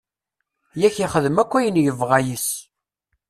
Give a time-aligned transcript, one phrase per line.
[0.81, 2.49] Yak ixdem akk ayen yebɣa yes-s.